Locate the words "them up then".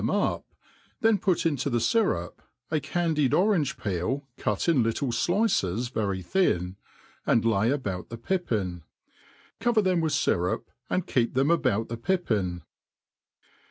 0.01-1.19